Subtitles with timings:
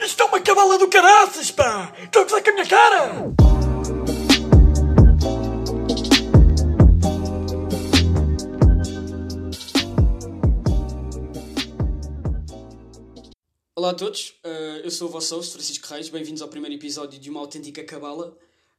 [0.00, 1.92] Isto é uma cabala do caraças, pá!
[2.02, 3.34] Estão a gozar com a minha cara!
[13.76, 17.18] Olá a todos, uh, eu sou o vosso host, Francisco Reis, bem-vindos ao primeiro episódio
[17.18, 18.34] de uma autêntica cabala.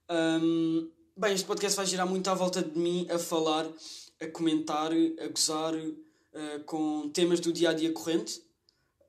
[0.10, 3.68] Um, bem, este podcast vai girar muito à volta de mim a falar,
[4.20, 8.42] a comentar, a gozar uh, com temas do dia a dia corrente.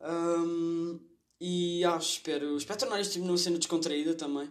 [0.02, 1.00] Um,
[1.44, 4.46] e ah, espero, espero tornar isto numa cena descontraída também.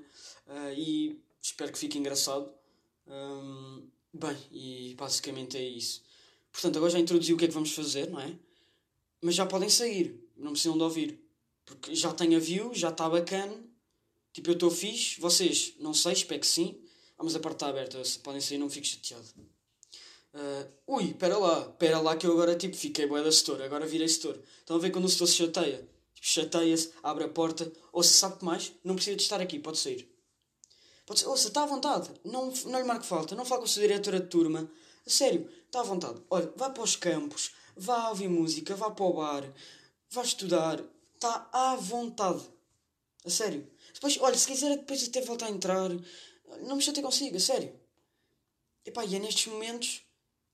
[0.45, 2.51] Uh, e espero que fique engraçado.
[3.07, 6.03] Um, bem, e basicamente é isso.
[6.51, 8.37] Portanto, agora já introduzi o que é que vamos fazer, não é?
[9.21, 11.17] Mas já podem sair, não precisam de ouvir.
[11.63, 13.57] Porque já tenho a view, já está bacana.
[14.33, 15.17] Tipo, eu estou fixe.
[15.21, 16.77] Vocês, não sei, espero que sim.
[17.17, 19.29] Ah, mas a parte está aberta, podem sair, não fico chateado.
[20.33, 23.85] Uh, ui, espera lá, espera lá que eu agora tipo fiquei boa da setor, agora
[23.85, 24.37] virei setor.
[24.59, 25.89] Estão a ver quando o setor se chateia?
[26.23, 29.79] Chateia-se, abre a porta, ou se sabe que mais, não precisa de estar aqui, pode
[29.79, 30.07] sair.
[31.03, 33.67] Pode ser, ouça, está à vontade, não, não lhe marque falta, não fala com a
[33.67, 34.71] sua diretora de turma.
[35.03, 36.21] A sério, está à vontade.
[36.29, 39.51] Olha, vá para os campos, vá ouvir música, vá para o bar,
[40.11, 40.79] vá estudar,
[41.15, 42.43] está à vontade.
[43.25, 43.67] A sério.
[43.91, 45.89] Depois, olha, se quiser depois até voltar a entrar,
[46.61, 47.73] não me chatei consigo, a sério.
[48.85, 50.03] Epá, e é nestes momentos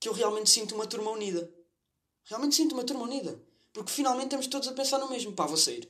[0.00, 1.50] que eu realmente sinto uma turma unida.
[2.24, 3.38] Realmente sinto uma turma unida.
[3.78, 5.32] Porque finalmente estamos todos a pensar no mesmo.
[5.32, 5.88] Pá, vou sair.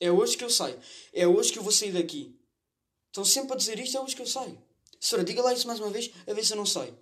[0.00, 0.76] É hoje que eu saio.
[1.12, 2.36] É hoje que eu vou sair daqui.
[3.06, 4.60] Estão sempre a dizer isto, é hoje que eu saio.
[4.98, 6.98] Senhora, diga lá isso mais uma vez, a ver se eu não saio.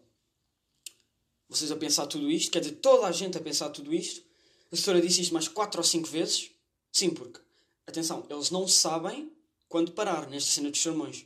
[1.49, 4.23] Vocês a pensar tudo isto, quer dizer, toda a gente a pensar tudo isto.
[4.71, 6.51] A senhora disse isto mais 4 ou 5 vezes.
[6.93, 7.41] Sim, porque,
[7.87, 9.33] atenção, eles não sabem
[9.67, 11.25] quando parar nesta cena dos sermões.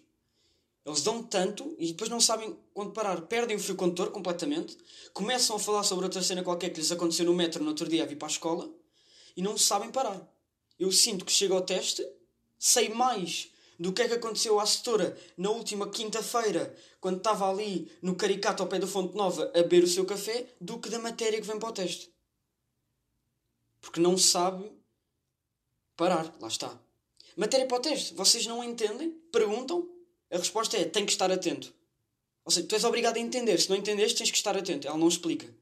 [0.86, 3.20] Eles dão tanto e depois não sabem quando parar.
[3.22, 4.78] Perdem o fio condutor completamente.
[5.12, 8.04] Começam a falar sobre outra cena qualquer que lhes aconteceu no metro no outro dia
[8.04, 8.70] a vir para a escola
[9.36, 10.24] e não sabem parar.
[10.78, 12.06] Eu sinto que chego ao teste,
[12.56, 17.90] sei mais do que é que aconteceu à setora na última quinta-feira, quando estava ali
[18.00, 21.00] no caricato ao pé da Fonte Nova a beber o seu café, do que da
[21.00, 22.10] matéria que vem para o teste.
[23.80, 24.70] Porque não sabe
[25.96, 26.32] parar.
[26.40, 26.78] Lá está.
[27.36, 28.14] Matéria para o teste.
[28.14, 29.10] Vocês não entendem?
[29.32, 29.95] Perguntam?
[30.30, 31.72] A resposta é: tem que estar atento.
[32.44, 33.60] Ou seja, tu és obrigado a entender.
[33.60, 34.86] Se não entendeste, tens que estar atento.
[34.86, 35.52] Ela não explica.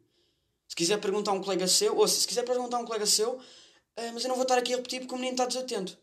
[0.68, 3.36] Se quiser perguntar a um colega seu, ou se quiser perguntar a um colega seu,
[3.36, 5.98] uh, mas eu não vou estar aqui a repetir porque o menino está desatento.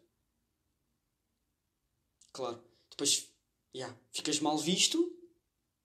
[2.31, 2.63] Claro.
[2.89, 3.27] Depois,
[3.75, 5.11] yeah, ficas mal visto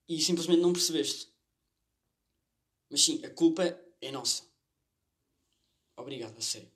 [0.07, 1.27] e simplesmente não percebeste.
[2.89, 3.63] Mas sim, a culpa
[4.01, 4.43] é nossa.
[5.97, 6.71] Obrigado, a sério.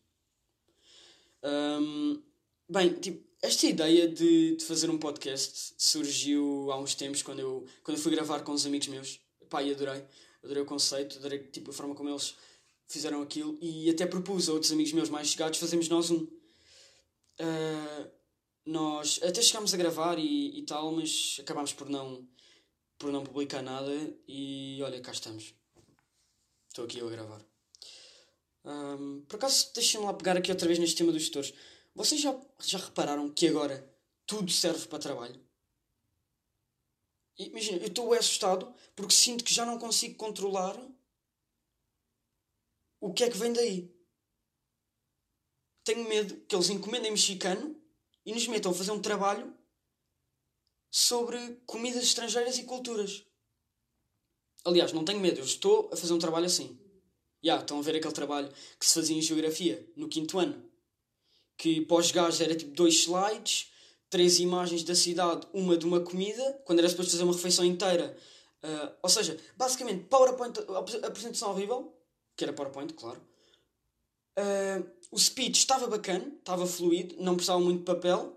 [2.69, 7.65] Bem, tipo, esta ideia de, de fazer um podcast surgiu há uns tempos quando eu,
[7.83, 9.19] quando eu fui gravar com uns amigos meus.
[9.49, 10.03] Pá, e adorei.
[10.43, 12.35] Adorei o conceito, adorei tipo, a forma como eles
[12.87, 16.23] fizeram aquilo e até propus a outros amigos meus mais chegados fazermos nós um.
[17.39, 18.11] Uh,
[18.65, 22.27] nós até chegámos a gravar e, e tal, mas acabámos por não,
[22.99, 23.91] por não publicar nada
[24.27, 25.53] e olha, cá estamos.
[26.67, 27.41] Estou aqui eu a gravar.
[28.63, 31.53] Um, por acaso, deixem-me lá pegar aqui outra vez neste tema dos gestores.
[31.93, 33.87] Vocês já, já repararam que agora
[34.25, 35.39] tudo serve para trabalho?
[37.37, 40.77] Imagina, eu estou assustado porque sinto que já não consigo controlar
[42.99, 43.93] o que é que vem daí.
[45.83, 47.75] Tenho medo que eles encomendem mexicano
[48.25, 49.53] e nos metam a fazer um trabalho
[50.89, 53.25] sobre comidas estrangeiras e culturas.
[54.63, 56.79] Aliás, não tenho medo, eu estou a fazer um trabalho assim.
[57.43, 60.70] Já, estão a ver aquele trabalho que se fazia em Geografia, no quinto ano
[61.61, 63.67] que pós gajos era tipo dois slides,
[64.09, 68.17] três imagens da cidade, uma de uma comida, quando era suposto fazer uma refeição inteira.
[68.63, 70.57] Uh, ou seja, basicamente, PowerPoint,
[71.03, 71.95] apresentação horrível,
[72.35, 73.21] que era PowerPoint, claro.
[74.39, 78.35] Uh, o speech estava bacana, estava fluido, não precisava muito de papel,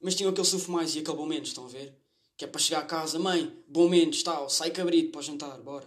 [0.00, 1.94] mas tinha aquele sufo mais e bom menos, estão a ver?
[2.38, 5.58] Que é para chegar a casa, mãe, bom menos, tal, sai cabrito para o jantar,
[5.58, 5.86] bora.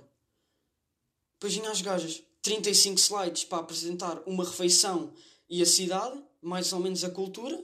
[1.34, 5.12] Depois vinha as gajas, 35 slides para apresentar uma refeição
[5.50, 7.58] e a cidade, mais ou menos a cultura.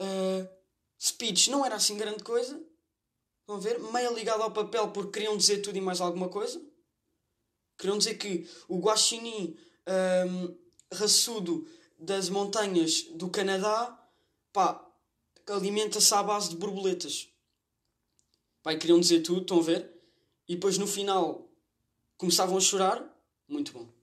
[0.00, 0.48] Uh,
[0.98, 2.62] speech não era assim grande coisa.
[3.46, 3.78] Vão ver?
[3.78, 6.62] Meio ligado ao papel porque queriam dizer tudo e mais alguma coisa.
[7.78, 9.56] Queriam dizer que o guaxinim
[10.28, 10.56] um,
[10.92, 11.66] raçudo
[11.98, 13.96] das montanhas do Canadá
[15.48, 17.28] alimenta-se à base de borboletas.
[18.62, 19.90] Pá, queriam dizer tudo, estão a ver?
[20.46, 21.50] E depois no final
[22.18, 23.02] começavam a chorar.
[23.48, 23.99] Muito bom.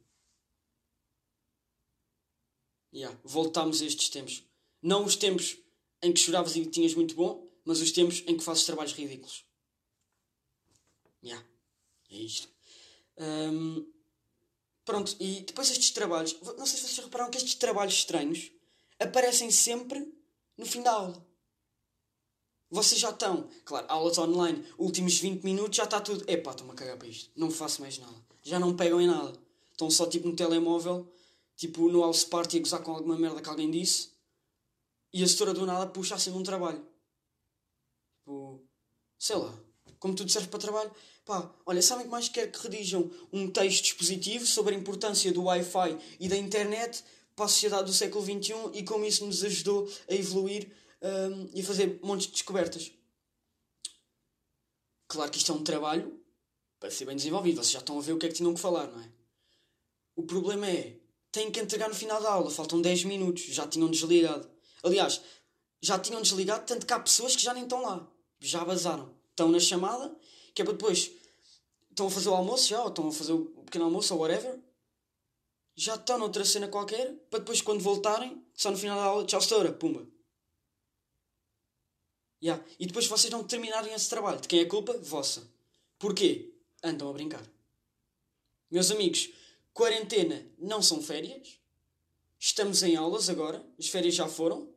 [2.98, 4.44] Yeah, voltámos a estes tempos.
[4.82, 5.56] Não os tempos
[6.02, 9.46] em que choravas e tinhas muito bom, mas os tempos em que fazes trabalhos ridículos.
[11.24, 11.46] Yeah,
[12.10, 12.50] é isto.
[13.20, 13.86] Um,
[14.84, 16.36] pronto, e depois estes trabalhos.
[16.42, 18.52] Não sei se vocês repararam que estes trabalhos estranhos
[19.00, 20.12] aparecem sempre
[20.58, 21.24] no fim da aula.
[22.72, 26.28] Vocês já estão, claro, aulas online, últimos 20 minutos já está tudo.
[26.28, 27.30] Epá, estou-me a cagar para isto.
[27.36, 28.26] Não faço mais nada.
[28.42, 29.40] Já não pegam em nada.
[29.72, 31.08] Estão só tipo no telemóvel,
[31.58, 34.12] tipo no house party a gozar com alguma merda que alguém disse.
[35.12, 36.86] E a setora do nada puxa assim um trabalho.
[38.20, 38.64] Tipo,
[39.18, 39.54] sei lá,
[40.00, 40.92] como tudo serve para trabalho.
[41.26, 45.44] Pá, olha, sabem que mais quer que redijam um texto expositivo sobre a importância do
[45.44, 47.04] Wi-Fi e da internet
[47.36, 50.72] para a sociedade do século XXI e como isso nos ajudou a evoluir
[51.02, 52.92] um, e a fazer montes de descobertas.
[55.08, 56.20] Claro que isto é um trabalho
[56.80, 57.56] para ser bem desenvolvido.
[57.56, 59.10] Vocês já estão a ver o que é que tinham que falar, não é?
[60.16, 60.98] O problema é,
[61.38, 64.50] têm que entregar no final da aula, faltam 10 minutos, já tinham desligado.
[64.82, 65.22] Aliás,
[65.80, 68.08] já tinham desligado, tanto que há pessoas que já nem estão lá.
[68.40, 69.14] Já vazaram.
[69.30, 70.16] Estão na chamada,
[70.56, 71.12] que é para depois.
[71.92, 74.60] Estão a fazer o almoço já, ou estão a fazer o pequeno almoço, ou whatever.
[75.76, 79.40] Já estão noutra cena qualquer, para depois, quando voltarem, só no final da aula, tchau,
[79.40, 80.08] setora, pumba.
[82.42, 82.64] Yeah.
[82.80, 84.42] E depois vocês não terminarem esse trabalho.
[84.42, 84.98] De quem é a culpa?
[84.98, 85.48] Vossa.
[86.00, 86.52] Porquê?
[86.84, 87.44] Andam a brincar.
[88.72, 89.30] Meus amigos,
[89.78, 91.60] quarentena não são férias.
[92.40, 93.64] Estamos em aulas agora.
[93.78, 94.68] As férias já foram.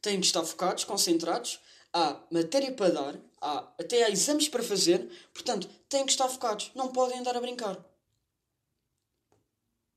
[0.00, 1.58] Têm que estar focados, concentrados.
[1.92, 3.20] Há matéria para dar.
[3.40, 5.10] Há, até há exames para fazer.
[5.34, 6.70] Portanto, têm que estar focados.
[6.76, 7.84] Não podem andar a brincar.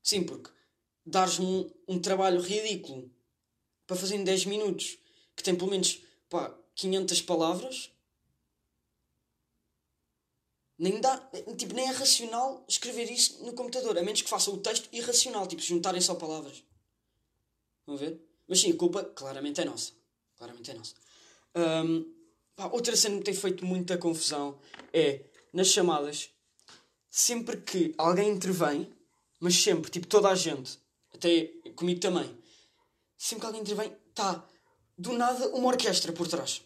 [0.02, 0.50] Sim, porque
[1.06, 3.08] dares-me um, um trabalho ridículo
[3.86, 4.98] para fazer em 10 minutos,
[5.36, 7.90] que tem pelo menos pá, 500 palavras,
[10.78, 11.16] nem dá,
[11.56, 15.46] tipo, nem é racional escrever isso no computador, a menos que faça o texto irracional,
[15.46, 16.62] tipo, juntarem só palavras.
[17.86, 18.20] Vão ver?
[18.48, 19.92] Mas sim, a culpa claramente é nossa.
[20.36, 20.94] Claramente é nossa.
[21.54, 22.12] Um,
[22.56, 24.58] pá, outra cena que tem feito muita confusão
[24.92, 25.20] é
[25.52, 26.30] nas chamadas,
[27.08, 28.92] sempre que alguém intervém,
[29.38, 30.78] mas sempre, tipo, toda a gente,
[31.12, 32.36] até comigo também,
[33.16, 34.44] sempre que alguém intervém, está
[34.98, 36.62] do nada uma orquestra por trás.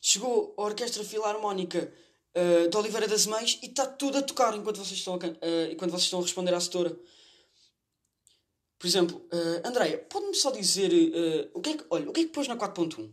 [0.00, 1.92] Chegou a Orquestra Filarmónica
[2.34, 5.72] uh, de Oliveira das Mães e está tudo a tocar enquanto vocês estão a, uh,
[5.72, 6.98] enquanto vocês estão a responder à setora.
[8.78, 12.20] Por exemplo, uh, Andréia, pode-me só dizer uh, o que é que, olha, o que
[12.20, 13.10] é que pôs na 4.1?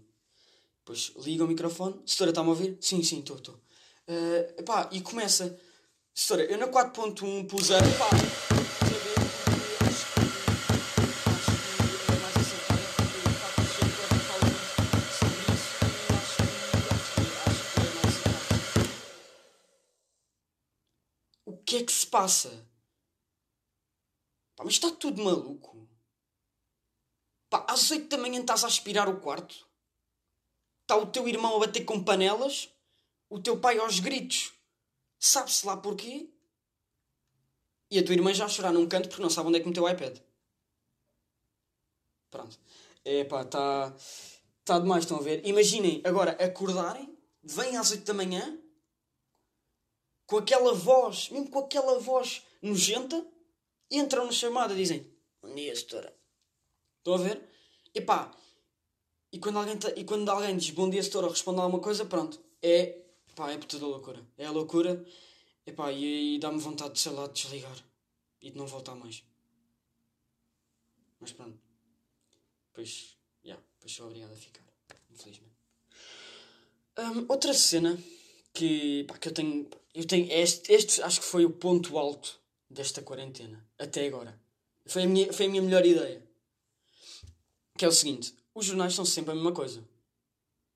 [0.79, 1.99] Depois liga o microfone.
[2.05, 2.77] Setora, está-me a ouvir?
[2.79, 3.55] Sim, sim, estou, estou.
[4.07, 5.59] Uh, e começa.
[6.13, 7.79] Setora, eu na 4.1 pus a.
[7.79, 8.54] Pá,
[22.15, 22.65] passa?
[24.55, 25.85] Pá, mas está tudo maluco.
[27.49, 29.67] Pá, às 8 da manhã estás a aspirar o quarto.
[30.83, 32.69] Está o teu irmão a bater com panelas.
[33.29, 34.53] O teu pai aos gritos.
[35.19, 36.29] Sabe-se lá porquê?
[37.91, 39.67] E a tua irmã já a chorar num canto porque não sabe onde é que
[39.67, 40.17] meteu o iPad.
[42.29, 42.57] Pronto.
[43.03, 43.93] É pá, está.
[44.61, 45.45] Está demais, estão a ver?
[45.45, 48.57] Imaginem agora acordarem, vêm às 8 da manhã,
[50.25, 53.25] com aquela voz, mesmo com aquela voz nojenta,
[53.89, 55.11] entram na chamada e dizem:
[55.41, 56.15] Bom dia, setora.
[56.97, 57.49] Estão a ver?
[57.93, 58.35] Epá,
[59.31, 62.39] e quando alguém, e quando alguém diz bom dia, setora, responde a alguma coisa, pronto,
[62.61, 63.05] é,
[63.35, 64.25] pá, é por toda loucura.
[64.37, 65.05] É a loucura,
[65.65, 67.77] epá, e aí dá-me vontade de, sei lá, de desligar
[68.41, 69.23] e de não voltar mais.
[71.19, 71.59] Mas pronto.
[72.73, 74.63] Pois, já, yeah, pois sou obrigado a ficar,
[75.09, 75.55] infelizmente.
[76.97, 77.97] Um, outra cena
[78.55, 82.39] que, pá, que eu tenho, eu tenho este, este acho que foi o ponto alto
[82.69, 84.39] desta quarentena, até agora.
[84.87, 86.23] Foi a minha, foi a minha melhor ideia.
[87.77, 89.83] Que é o seguinte: os jornais são sempre a mesma coisa.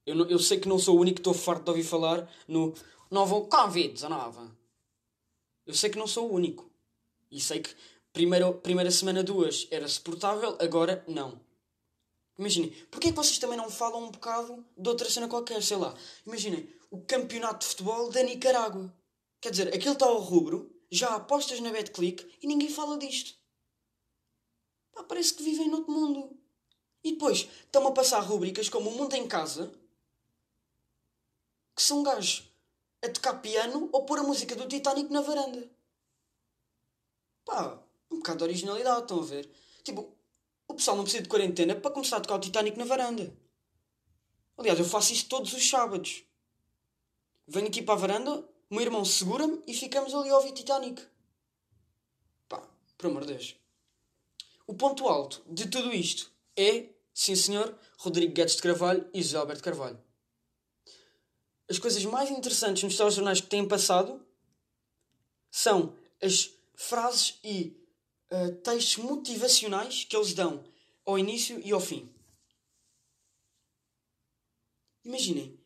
[0.05, 2.29] Eu, não, eu sei que não sou o único que estou farto de ouvir falar
[2.48, 2.74] no
[3.09, 4.51] novo Covid-19.
[5.65, 6.69] Eu sei que não sou o único.
[7.31, 7.69] E sei que
[8.12, 11.39] primeira, primeira semana, duas, era suportável, agora não.
[12.39, 15.62] Imaginem, porquê é que vocês também não falam um bocado de outra cena qualquer?
[15.62, 15.93] Sei lá,
[16.25, 18.93] imaginem, o campeonato de futebol da Nicarágua.
[19.41, 23.38] Quer dizer, aquilo está ao rubro, já apostas na BetClick e ninguém fala disto.
[24.93, 26.39] Pá, parece que vivem noutro mundo.
[27.03, 29.74] E depois estão a passar rubricas como O Mundo em Casa,
[31.75, 32.50] que são gajos
[33.01, 35.69] a tocar piano ou pôr a música do Titanic na varanda.
[37.43, 39.51] Pá, um bocado de originalidade, estão a ver?
[39.84, 40.18] Tipo,
[40.69, 43.35] o pessoal não precisa de quarentena para começar a tocar o Titanic na varanda.
[44.55, 46.23] Aliás, eu faço isso todos os sábados.
[47.47, 48.31] Venho aqui para a varanda,
[48.69, 51.01] o meu irmão segura-me e ficamos ali a ouvir Titanic.
[52.47, 52.61] Pá,
[52.97, 53.55] por amor de Deus.
[54.67, 59.38] O ponto alto de tudo isto é, sim senhor, Rodrigo Guedes de Carvalho e José
[59.38, 59.99] Alberto Carvalho.
[61.67, 64.23] As coisas mais interessantes nos telejornais que têm passado
[65.49, 67.78] são as frases e
[68.31, 70.63] uh, textos motivacionais que eles dão
[71.05, 72.09] ao início e ao fim.
[75.03, 75.59] Imaginem,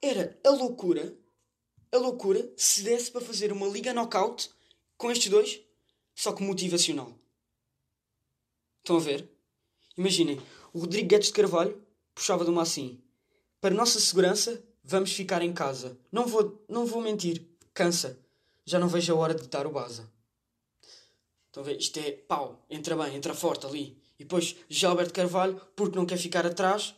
[0.00, 1.16] era a loucura,
[1.90, 4.50] a loucura se desse para fazer uma liga knockout
[4.96, 5.60] com estes dois,
[6.14, 7.12] só que motivacional.
[8.78, 9.28] Estão a ver?
[9.96, 10.40] Imaginem,
[10.72, 11.82] o Rodrigo Guedes de Carvalho
[12.14, 13.02] puxava de uma assim.
[13.60, 15.98] Para nossa segurança, vamos ficar em casa.
[16.12, 18.18] Não vou, não vou mentir, cansa.
[18.66, 20.12] Já não vejo a hora de dar o baza.
[21.54, 21.78] Estão a ver?
[21.78, 23.96] Isto é pau, entra bem, entra forte ali.
[24.18, 26.96] E depois Gilberto Carvalho, porque não quer ficar atrás,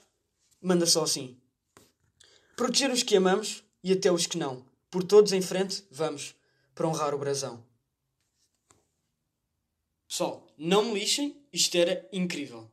[0.63, 1.39] manda só assim.
[2.57, 4.65] Proteger os que amamos e até os que não.
[4.91, 6.35] Por todos em frente, vamos,
[6.75, 7.63] para honrar o brasão.
[10.09, 12.67] Pessoal, não me lixem, isto era incrível.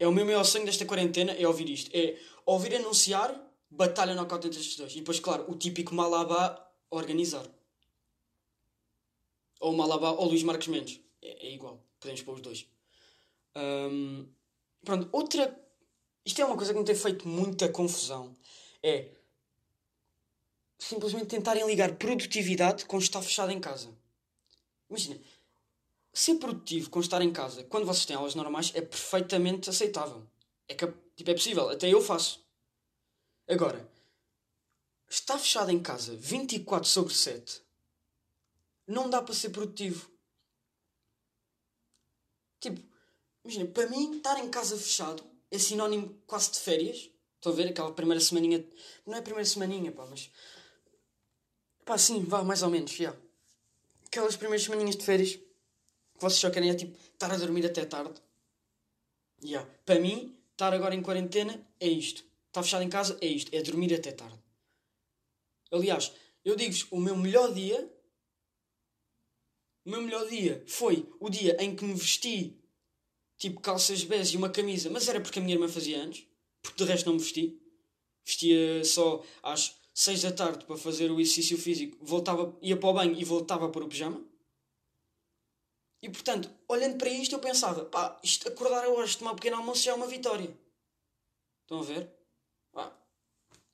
[0.00, 1.90] É o meu maior sonho desta quarentena, é ouvir isto.
[1.94, 3.38] É ouvir anunciar
[3.70, 4.92] batalha knockout entre estes dois.
[4.94, 7.46] E depois, claro, o típico Malabá organizar.
[9.62, 11.00] Ou Malabá ou Luís Marques Mendes.
[11.22, 11.80] É, é igual.
[12.00, 12.66] Podemos pôr os dois.
[13.56, 14.26] Um,
[14.84, 15.56] pronto, outra.
[16.24, 18.36] Isto é uma coisa que me tem feito muita confusão.
[18.82, 19.08] É
[20.76, 23.88] simplesmente tentarem ligar produtividade com estar fechado em casa.
[24.90, 25.20] Imagina,
[26.12, 30.26] ser produtivo com estar em casa quando vocês têm aulas normais é perfeitamente aceitável.
[30.68, 32.44] É, que, tipo, é possível, até eu faço.
[33.48, 33.88] Agora,
[35.08, 37.62] estar fechado em casa 24 sobre 7
[38.92, 40.10] não dá para ser produtivo.
[42.60, 42.80] Tipo,
[43.44, 47.10] imagina, para mim estar em casa fechado é sinónimo quase de férias.
[47.36, 48.64] Estão a ver aquela primeira semaninha.
[49.04, 50.30] Não é a primeira semaninha, pá, mas.
[51.84, 53.16] Pá, sim, vá, mais ou menos, já.
[54.06, 55.40] Aquelas primeiras semaninhas de férias
[56.22, 58.14] vocês só querem é tipo estar a dormir até tarde.
[59.42, 59.68] Yeah.
[59.84, 62.24] Para mim, estar agora em quarentena é isto.
[62.46, 63.52] Estar fechado em casa é isto.
[63.52, 64.38] É dormir até tarde.
[65.72, 66.12] Aliás,
[66.44, 67.92] eu digo-vos, o meu melhor dia.
[69.84, 72.56] O meu melhor dia foi o dia em que me vesti
[73.36, 76.24] tipo calças bege e uma camisa, mas era porque a minha irmã fazia anos,
[76.62, 77.60] porque de resto não me vesti.
[78.24, 82.92] Vestia só às 6 da tarde para fazer o exercício físico, voltava, ia para o
[82.92, 84.24] banho e voltava para o pijama.
[86.00, 89.82] E portanto, olhando para isto, eu pensava: pá, isto, acordar a tomar um pequeno almoço
[89.82, 90.56] já é uma vitória.
[91.62, 92.08] Estão a ver?
[92.72, 92.96] Pá.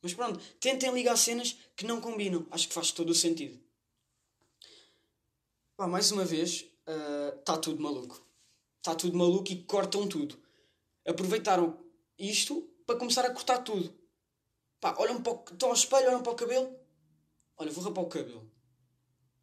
[0.01, 2.47] Mas pronto, tentem ligar cenas que não combinam.
[2.51, 3.59] Acho que faz todo o sentido.
[5.79, 6.67] Pá, mais uma vez,
[7.39, 8.23] está uh, tudo maluco.
[8.77, 10.39] Está tudo maluco e cortam tudo.
[11.07, 11.83] Aproveitaram
[12.19, 13.99] isto para começar a cortar tudo.
[14.79, 16.79] Pá, olham para o, estão ao espelho, olham para o cabelo.
[17.57, 18.59] Olha, vou rapar o cabelo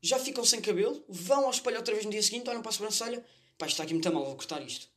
[0.06, 2.74] já ficam sem cabelo, vão ao espelho outra vez no dia seguinte, olham para a
[2.74, 3.26] sobrancelha,
[3.58, 4.88] pá, está aqui muito mal, vou cortar isto.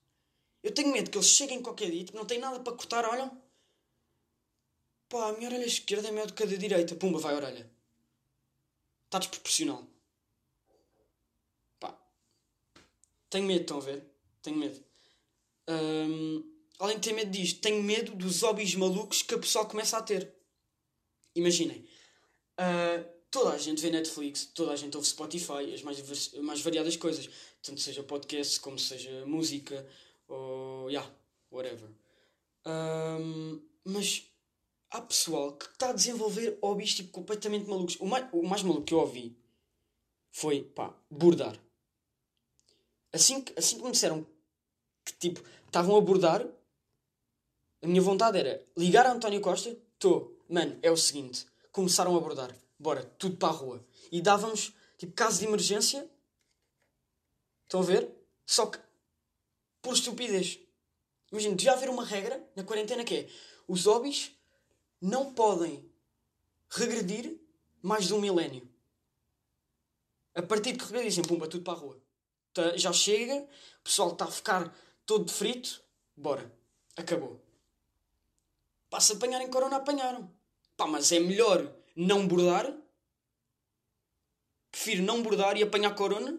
[0.62, 3.42] Eu tenho medo que eles cheguem qualquer dia, tipo, não tem nada para cortar, olham,
[5.08, 7.36] pá, a minha orelha esquerda é maior do que a da direita, pumba, vai a
[7.38, 7.70] orelha.
[9.06, 9.86] Está desproporcional.
[11.80, 11.98] Pá,
[13.30, 14.04] tenho medo, estão a ver?
[14.42, 14.82] Tenho medo.
[15.68, 16.44] Um,
[16.78, 20.02] além de ter medo disto, tenho medo dos hobbies malucos que a pessoa começa a
[20.02, 20.34] ter.
[21.34, 21.84] Imaginem.
[22.58, 26.96] Uh, toda a gente vê Netflix, toda a gente ouve Spotify, as mais, mais variadas
[26.96, 27.28] coisas.
[27.62, 29.86] Tanto seja podcast, como seja música,
[30.26, 30.88] ou.
[30.88, 31.10] yeah,
[31.50, 31.88] whatever.
[32.66, 34.30] Um, mas
[34.90, 37.96] há pessoal que está a desenvolver hobbies tipo, completamente malucos.
[38.00, 39.36] O mais, o mais maluco que eu ouvi
[40.30, 41.58] foi, pá, bordar.
[43.18, 44.26] Assim assim que me disseram
[45.04, 46.46] que, tipo, estavam a bordar,
[47.82, 52.20] a minha vontade era ligar a António Costa, estou, mano, é o seguinte, começaram a
[52.20, 53.84] bordar bora, tudo para a rua.
[54.12, 56.08] E dávamos, tipo, caso de emergência.
[57.64, 58.10] Estão a ver?
[58.46, 58.78] Só que,
[59.82, 60.58] por estupidez.
[61.30, 63.28] Imagina, devia haver uma regra na quarentena que é:
[63.66, 64.32] os hobbies
[65.00, 65.84] não podem
[66.70, 67.38] regredir
[67.82, 68.66] mais de um milénio.
[70.34, 72.00] A partir de que regredissem, pumba, tudo para a rua.
[72.58, 75.80] Tá, já chega, o pessoal está a ficar todo frito,
[76.16, 76.52] bora,
[76.96, 77.40] acabou.
[78.90, 80.28] Pá, se apanharem corona, apanharam.
[80.76, 82.76] Pá, mas é melhor não bordar.
[84.72, 86.36] Prefiro não bordar e apanhar corona.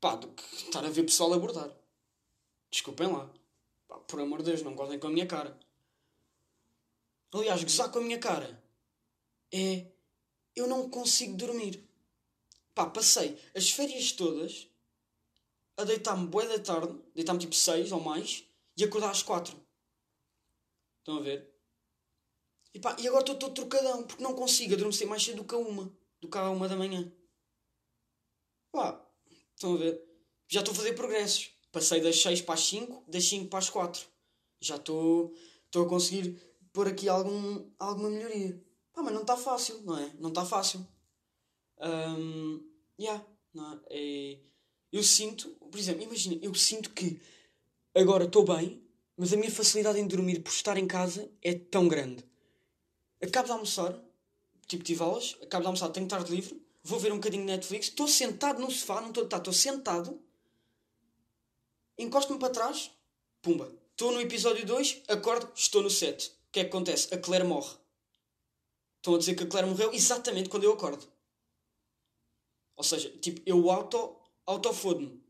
[0.00, 1.70] Pá, do que estar a ver pessoal a bordar.
[2.68, 3.32] Desculpem lá.
[3.86, 5.56] Pá, por amor de Deus, não gozem com a minha cara.
[7.32, 8.60] Aliás, gozar com a minha cara
[9.52, 9.86] é.
[10.56, 11.88] Eu não consigo dormir.
[12.74, 14.68] Pá, passei as férias todas
[15.80, 18.44] a deitar-me boa da tarde, deitar-me tipo 6 ou mais,
[18.76, 19.56] e acordar às 4.
[20.98, 21.50] Estão a ver?
[22.72, 25.54] E, pá, e agora estou todo trocadão, porque não consigo adormecer mais cedo do que
[25.54, 27.10] a uma, do que a uma da manhã.
[28.70, 29.04] Pá,
[29.54, 30.02] estão a ver?
[30.48, 31.50] Já estou a fazer progressos.
[31.72, 34.06] Passei das 6 para as 5, das 5 para as 4.
[34.60, 35.34] Já estou,
[35.74, 36.40] a conseguir
[36.72, 38.62] pôr aqui algum, alguma melhoria.
[38.92, 40.12] Pá, mas não está fácil, não é?
[40.18, 40.86] Não está fácil.
[41.78, 42.60] Um,
[42.98, 43.80] yeah, não é?
[43.90, 44.49] é?
[44.92, 47.20] Eu sinto, por exemplo, imagina, eu sinto que
[47.94, 48.82] agora estou bem,
[49.16, 52.24] mas a minha facilidade em dormir por estar em casa é tão grande.
[53.22, 53.96] Acabo de almoçar,
[54.66, 57.86] tipo tive aulas, acabo de almoçar, tenho tarde livre, vou ver um bocadinho de Netflix,
[57.86, 60.20] estou sentado no sofá, não estou tá, estou sentado,
[61.98, 62.90] encosto-me para trás,
[63.42, 63.70] pumba.
[63.90, 66.28] Estou no episódio 2, acordo, estou no 7.
[66.28, 67.14] O que é que acontece?
[67.14, 67.76] A Claire morre.
[68.96, 71.06] Estão a dizer que a Claire morreu exatamente quando eu acordo.
[72.76, 74.16] Ou seja, tipo, eu auto,
[74.50, 75.22] auto-fodo-me.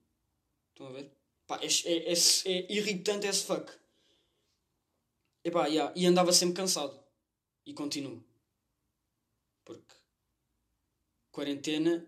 [0.71, 1.11] Estão a ver?
[1.47, 3.71] Pá, é, é, é, é irritante as fuck.
[5.45, 6.99] E pá, yeah, e andava sempre cansado.
[7.67, 8.23] E continuo.
[9.65, 9.95] Porque
[11.31, 12.07] quarentena,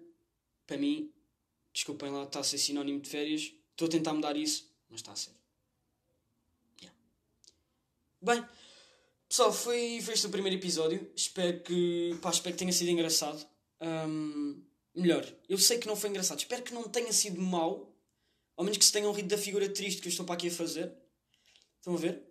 [0.66, 1.12] para mim,
[1.72, 3.52] desculpem lá, está a ser sinónimo de férias.
[3.70, 5.32] Estou a tentar mudar isso, mas está a ser.
[6.80, 6.98] Yeah.
[8.20, 8.46] Bem,
[9.28, 11.10] pessoal, foi, foi este o primeiro episódio.
[11.16, 13.46] Espero que, pá, espero que tenha sido engraçado.
[13.80, 14.62] Um,
[14.94, 16.38] melhor, eu sei que não foi engraçado.
[16.38, 17.94] Espero que não tenha sido mau.
[18.56, 20.50] Ao menos que se tenham rido da figura triste que eu estou para aqui a
[20.50, 20.92] fazer.
[21.78, 22.22] Estão a ver?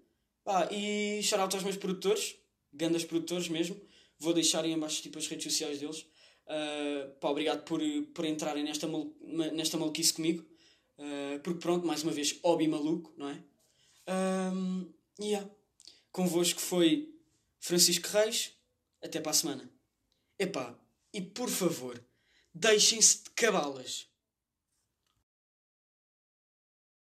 [0.45, 2.35] Ah, e shout aos meus produtores,
[2.71, 3.79] grandes produtores mesmo.
[4.19, 6.05] Vou deixar em baixo tipo, as redes sociais deles.
[6.45, 7.81] Uh, pá, obrigado por,
[8.13, 9.11] por entrarem nesta, mal,
[9.53, 10.45] nesta maluquice comigo.
[10.97, 13.43] Uh, porque pronto, mais uma vez, hobby maluco, não é?
[14.53, 15.49] Um, yeah.
[16.11, 17.13] Convosco foi
[17.59, 18.53] Francisco Reis.
[19.01, 19.69] Até para a semana.
[20.37, 20.77] Epá,
[21.11, 21.99] e por favor,
[22.53, 24.10] deixem-se de cabalas.